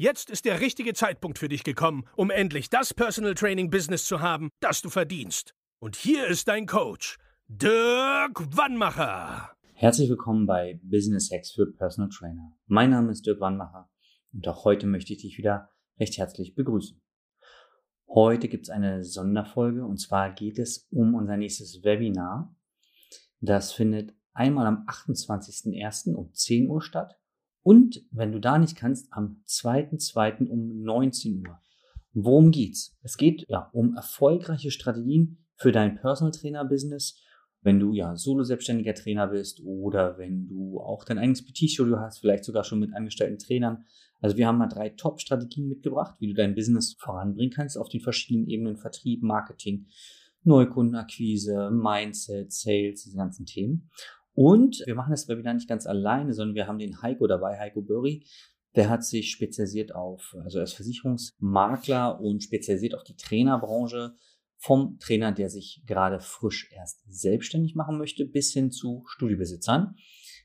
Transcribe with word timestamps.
Jetzt 0.00 0.30
ist 0.30 0.44
der 0.44 0.60
richtige 0.60 0.94
Zeitpunkt 0.94 1.40
für 1.40 1.48
dich 1.48 1.64
gekommen, 1.64 2.04
um 2.14 2.30
endlich 2.30 2.70
das 2.70 2.94
Personal 2.94 3.34
Training 3.34 3.68
Business 3.68 4.04
zu 4.04 4.20
haben, 4.20 4.50
das 4.60 4.80
du 4.80 4.90
verdienst. 4.90 5.56
Und 5.80 5.96
hier 5.96 6.28
ist 6.28 6.46
dein 6.46 6.66
Coach, 6.66 7.18
Dirk 7.48 8.56
Wannmacher. 8.56 9.50
Herzlich 9.74 10.08
willkommen 10.08 10.46
bei 10.46 10.78
Business 10.84 11.32
Hacks 11.32 11.50
für 11.50 11.66
Personal 11.66 12.10
Trainer. 12.10 12.56
Mein 12.68 12.90
Name 12.90 13.10
ist 13.10 13.26
Dirk 13.26 13.40
Wannmacher 13.40 13.90
und 14.32 14.46
auch 14.46 14.64
heute 14.64 14.86
möchte 14.86 15.14
ich 15.14 15.22
dich 15.22 15.36
wieder 15.36 15.68
recht 15.98 16.16
herzlich 16.16 16.54
begrüßen. 16.54 17.02
Heute 18.06 18.46
gibt 18.46 18.66
es 18.66 18.70
eine 18.70 19.02
Sonderfolge 19.02 19.84
und 19.84 19.96
zwar 19.96 20.32
geht 20.32 20.60
es 20.60 20.86
um 20.92 21.16
unser 21.16 21.36
nächstes 21.36 21.82
Webinar. 21.82 22.54
Das 23.40 23.72
findet 23.72 24.14
einmal 24.32 24.68
am 24.68 24.86
28.01. 24.86 26.14
um 26.14 26.32
10 26.32 26.70
Uhr 26.70 26.82
statt 26.82 27.17
und 27.68 28.02
wenn 28.12 28.32
du 28.32 28.40
da 28.40 28.56
nicht 28.56 28.76
kannst, 28.76 29.12
am 29.12 29.42
2.2. 29.46 30.48
um 30.48 30.80
19 30.84 31.46
Uhr. 31.46 31.60
Worum 32.14 32.50
geht's? 32.50 32.96
Es 33.02 33.18
geht 33.18 33.44
ja 33.46 33.68
um 33.74 33.94
erfolgreiche 33.94 34.70
Strategien 34.70 35.44
für 35.54 35.70
dein 35.70 35.96
Personal 35.96 36.32
Trainer 36.32 36.64
Business. 36.64 37.20
Wenn 37.60 37.78
du 37.78 37.92
ja 37.92 38.16
solo 38.16 38.42
selbstständiger 38.42 38.94
Trainer 38.94 39.26
bist 39.26 39.60
oder 39.62 40.16
wenn 40.16 40.46
du 40.48 40.80
auch 40.80 41.04
dein 41.04 41.18
eigenes 41.18 41.44
PT-Studio 41.44 41.98
hast, 42.00 42.20
vielleicht 42.20 42.44
sogar 42.44 42.64
schon 42.64 42.78
mit 42.78 42.94
angestellten 42.94 43.38
Trainern. 43.38 43.84
Also 44.22 44.38
wir 44.38 44.46
haben 44.46 44.56
mal 44.56 44.68
drei 44.68 44.88
Top-Strategien 44.88 45.68
mitgebracht, 45.68 46.14
wie 46.20 46.28
du 46.28 46.32
dein 46.32 46.54
Business 46.54 46.96
voranbringen 46.98 47.52
kannst 47.52 47.76
auf 47.76 47.90
den 47.90 48.00
verschiedenen 48.00 48.48
Ebenen 48.48 48.78
Vertrieb, 48.78 49.22
Marketing, 49.22 49.88
Neukundenakquise, 50.42 51.70
Mindset, 51.70 52.50
Sales, 52.50 53.02
diese 53.02 53.18
ganzen 53.18 53.44
Themen. 53.44 53.90
Und 54.38 54.84
wir 54.86 54.94
machen 54.94 55.10
das 55.10 55.26
Webinar 55.26 55.54
nicht 55.54 55.68
ganz 55.68 55.84
alleine, 55.84 56.32
sondern 56.32 56.54
wir 56.54 56.68
haben 56.68 56.78
den 56.78 57.02
Heiko 57.02 57.26
dabei, 57.26 57.58
Heiko 57.58 57.82
Börri. 57.82 58.24
Der 58.76 58.88
hat 58.88 59.04
sich 59.04 59.32
spezialisiert 59.32 59.92
auf, 59.96 60.36
also 60.44 60.58
er 60.58 60.64
ist 60.64 60.74
Versicherungsmakler 60.74 62.20
und 62.20 62.44
spezialisiert 62.44 62.94
auf 62.94 63.02
die 63.02 63.16
Trainerbranche 63.16 64.14
vom 64.56 64.96
Trainer, 65.00 65.32
der 65.32 65.50
sich 65.50 65.82
gerade 65.86 66.20
frisch 66.20 66.70
erst 66.72 67.02
selbstständig 67.08 67.74
machen 67.74 67.98
möchte, 67.98 68.26
bis 68.26 68.52
hin 68.52 68.70
zu 68.70 69.02
Studiebesitzern. 69.08 69.96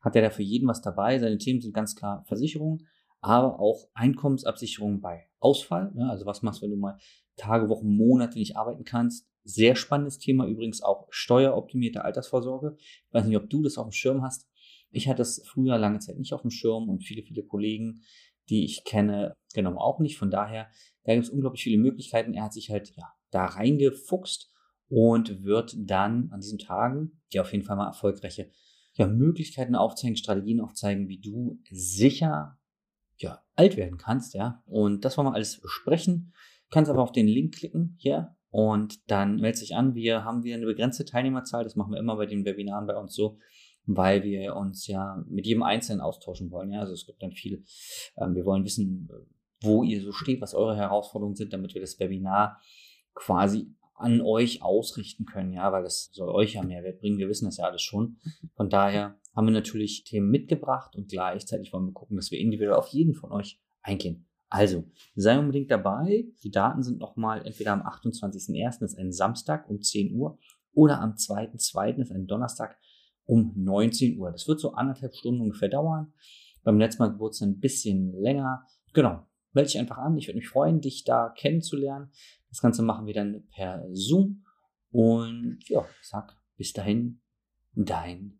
Hat 0.00 0.14
er 0.14 0.22
da 0.22 0.30
für 0.30 0.44
jeden 0.44 0.68
was 0.68 0.82
dabei. 0.82 1.18
Seine 1.18 1.38
Themen 1.38 1.60
sind 1.60 1.74
ganz 1.74 1.96
klar 1.96 2.22
Versicherung, 2.28 2.82
aber 3.20 3.58
auch 3.58 3.88
Einkommensabsicherung 3.94 5.00
bei 5.00 5.28
Ausfall. 5.40 5.90
Ne? 5.96 6.08
Also 6.08 6.26
was 6.26 6.42
machst 6.42 6.60
du, 6.60 6.66
wenn 6.66 6.70
du 6.70 6.76
mal 6.76 6.96
Tage, 7.34 7.68
Wochen, 7.68 7.96
Monate 7.96 8.38
nicht 8.38 8.56
arbeiten 8.56 8.84
kannst? 8.84 9.29
Sehr 9.54 9.76
spannendes 9.76 10.18
Thema 10.18 10.46
übrigens 10.46 10.82
auch 10.82 11.06
steueroptimierte 11.10 12.04
Altersvorsorge. 12.04 12.76
Ich 12.78 13.12
weiß 13.14 13.26
nicht, 13.26 13.36
ob 13.36 13.48
du 13.50 13.62
das 13.62 13.78
auf 13.78 13.86
dem 13.86 13.92
Schirm 13.92 14.22
hast. 14.22 14.48
Ich 14.90 15.08
hatte 15.08 15.22
es 15.22 15.42
früher 15.46 15.78
lange 15.78 16.00
Zeit 16.00 16.18
nicht 16.18 16.32
auf 16.32 16.42
dem 16.42 16.50
Schirm 16.50 16.88
und 16.88 17.04
viele, 17.04 17.22
viele 17.22 17.44
Kollegen, 17.44 18.02
die 18.48 18.64
ich 18.64 18.84
kenne, 18.84 19.36
genau 19.54 19.78
auch 19.78 20.00
nicht. 20.00 20.18
Von 20.18 20.30
daher, 20.30 20.68
da 21.04 21.14
gibt 21.14 21.26
es 21.26 21.30
unglaublich 21.30 21.62
viele 21.62 21.78
Möglichkeiten. 21.78 22.34
Er 22.34 22.44
hat 22.44 22.52
sich 22.52 22.70
halt 22.70 22.94
ja, 22.96 23.12
da 23.30 23.46
reingefuchst 23.46 24.52
und 24.88 25.44
wird 25.44 25.74
dann 25.78 26.30
an 26.32 26.40
diesen 26.40 26.58
Tagen, 26.58 27.20
die 27.32 27.40
auf 27.40 27.52
jeden 27.52 27.64
Fall 27.64 27.76
mal 27.76 27.86
erfolgreiche 27.86 28.50
ja, 28.94 29.06
Möglichkeiten 29.06 29.76
aufzeigen, 29.76 30.16
Strategien 30.16 30.60
aufzeigen, 30.60 31.08
wie 31.08 31.20
du 31.20 31.60
sicher 31.70 32.58
ja, 33.18 33.42
alt 33.54 33.76
werden 33.76 33.98
kannst, 33.98 34.34
ja. 34.34 34.62
Und 34.66 35.04
das 35.04 35.16
wollen 35.16 35.28
wir 35.28 35.34
alles 35.34 35.60
besprechen. 35.60 36.32
Du 36.68 36.74
kannst 36.74 36.90
aber 36.90 37.02
auf 37.02 37.12
den 37.12 37.28
Link 37.28 37.54
klicken 37.54 37.94
hier 37.98 38.36
und 38.50 39.10
dann 39.10 39.36
melde 39.36 39.60
dich 39.60 39.74
an. 39.74 39.94
Wir 39.94 40.24
haben 40.24 40.42
wieder 40.42 40.56
eine 40.56 40.66
begrenzte 40.66 41.04
Teilnehmerzahl. 41.04 41.64
Das 41.64 41.76
machen 41.76 41.92
wir 41.92 41.98
immer 42.00 42.16
bei 42.16 42.26
den 42.26 42.44
Webinaren 42.44 42.86
bei 42.86 42.96
uns 42.96 43.14
so, 43.14 43.38
weil 43.86 44.22
wir 44.24 44.56
uns 44.56 44.86
ja 44.86 45.24
mit 45.28 45.46
jedem 45.46 45.62
Einzelnen 45.62 46.00
austauschen 46.00 46.50
wollen. 46.50 46.72
Ja, 46.72 46.80
also 46.80 46.92
es 46.92 47.06
gibt 47.06 47.22
dann 47.22 47.32
viel. 47.32 47.64
Ähm, 48.16 48.34
wir 48.34 48.44
wollen 48.44 48.64
wissen, 48.64 49.08
wo 49.62 49.82
ihr 49.82 50.02
so 50.02 50.12
steht, 50.12 50.40
was 50.40 50.54
eure 50.54 50.76
Herausforderungen 50.76 51.36
sind, 51.36 51.52
damit 51.52 51.74
wir 51.74 51.80
das 51.80 51.98
Webinar 52.00 52.60
quasi 53.14 53.74
an 53.94 54.22
euch 54.22 54.62
ausrichten 54.62 55.26
können, 55.26 55.52
ja, 55.52 55.70
weil 55.72 55.82
das 55.82 56.08
soll 56.12 56.30
euch 56.30 56.54
ja 56.54 56.62
Mehrwert 56.62 57.00
bringen. 57.00 57.18
Wir 57.18 57.28
wissen 57.28 57.44
das 57.44 57.58
ja 57.58 57.66
alles 57.66 57.82
schon. 57.82 58.16
Von 58.56 58.70
daher 58.70 59.20
haben 59.36 59.46
wir 59.46 59.52
natürlich 59.52 60.04
Themen 60.04 60.30
mitgebracht 60.30 60.96
und 60.96 61.10
gleichzeitig 61.10 61.72
wollen 61.72 61.86
wir 61.86 61.92
gucken, 61.92 62.16
dass 62.16 62.30
wir 62.30 62.38
individuell 62.38 62.78
auf 62.78 62.88
jeden 62.88 63.14
von 63.14 63.30
euch 63.30 63.60
eingehen. 63.82 64.26
Also, 64.50 64.84
sei 65.14 65.38
unbedingt 65.38 65.70
dabei. 65.70 66.26
Die 66.42 66.50
Daten 66.50 66.82
sind 66.82 66.98
nochmal 66.98 67.46
entweder 67.46 67.72
am 67.72 67.82
28.01., 67.82 68.80
das 68.80 68.92
ist 68.92 68.98
ein 68.98 69.12
Samstag 69.12 69.70
um 69.70 69.80
10 69.80 70.14
Uhr, 70.14 70.38
oder 70.72 71.00
am 71.00 71.12
2.02., 71.12 71.92
das 71.98 72.10
ist 72.10 72.12
ein 72.12 72.26
Donnerstag 72.26 72.76
um 73.26 73.52
19 73.54 74.18
Uhr. 74.18 74.32
Das 74.32 74.48
wird 74.48 74.58
so 74.58 74.72
anderthalb 74.72 75.14
Stunden 75.14 75.40
ungefähr 75.40 75.68
dauern. 75.68 76.12
Beim 76.64 76.78
letzten 76.78 77.02
Mal 77.02 77.18
wurde 77.20 77.30
es 77.30 77.40
ein 77.42 77.60
bisschen 77.60 78.12
länger. 78.12 78.66
Genau, 78.92 79.24
melde 79.52 79.68
dich 79.68 79.78
einfach 79.78 79.98
an. 79.98 80.18
Ich 80.18 80.26
würde 80.26 80.38
mich 80.38 80.48
freuen, 80.48 80.80
dich 80.80 81.04
da 81.04 81.32
kennenzulernen. 81.36 82.10
Das 82.48 82.60
Ganze 82.60 82.82
machen 82.82 83.06
wir 83.06 83.14
dann 83.14 83.46
per 83.54 83.86
Zoom. 83.92 84.44
Und 84.90 85.60
ja, 85.68 85.86
sag 86.02 86.36
bis 86.56 86.72
dahin, 86.72 87.20
dein 87.74 88.39